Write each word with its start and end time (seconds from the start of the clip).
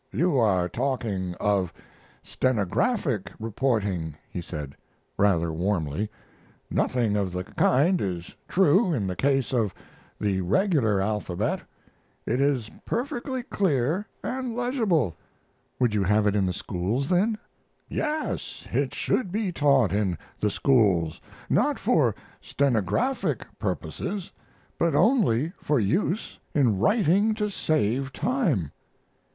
"You 0.11 0.35
are 0.39 0.67
talking 0.67 1.35
of 1.35 1.71
stenographic 2.23 3.31
reporting," 3.39 4.15
he 4.27 4.41
said, 4.41 4.75
rather 5.15 5.53
warmly. 5.53 6.09
"Nothing 6.71 7.15
of 7.15 7.31
the 7.31 7.43
kind 7.43 8.01
is 8.01 8.35
true 8.47 8.93
in 8.93 9.05
the 9.05 9.15
case 9.15 9.53
of 9.53 9.75
the 10.19 10.41
regular 10.41 10.99
alphabet. 10.99 11.61
It 12.25 12.41
is 12.41 12.67
perfectly 12.83 13.43
clear 13.43 14.07
and 14.23 14.55
legible." 14.55 15.15
"Would 15.79 15.93
you 15.93 16.03
have 16.03 16.25
it 16.25 16.35
in 16.35 16.47
the 16.47 16.51
schools, 16.53 17.07
then?" 17.07 17.37
"Yes, 17.87 18.65
it 18.71 18.95
should 18.95 19.31
be 19.31 19.51
taught 19.51 19.93
in 19.93 20.17
the 20.39 20.49
schools, 20.49 21.21
not 21.47 21.77
for 21.77 22.15
stenographic 22.41 23.45
purposes, 23.59 24.31
but 24.79 24.95
only 24.95 25.53
for 25.61 25.79
use 25.79 26.39
in 26.55 26.79
writing 26.79 27.35
to 27.35 27.51
save 27.51 28.11
time." 28.11 28.71